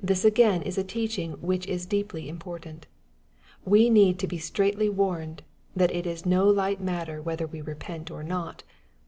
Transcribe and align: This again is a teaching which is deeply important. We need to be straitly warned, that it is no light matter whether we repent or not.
This 0.00 0.24
again 0.24 0.62
is 0.62 0.78
a 0.78 0.84
teaching 0.84 1.32
which 1.40 1.66
is 1.66 1.86
deeply 1.86 2.28
important. 2.28 2.86
We 3.64 3.90
need 3.90 4.16
to 4.20 4.28
be 4.28 4.38
straitly 4.38 4.88
warned, 4.88 5.42
that 5.74 5.92
it 5.92 6.06
is 6.06 6.24
no 6.24 6.46
light 6.48 6.80
matter 6.80 7.20
whether 7.20 7.48
we 7.48 7.60
repent 7.60 8.08
or 8.08 8.22
not. 8.22 8.62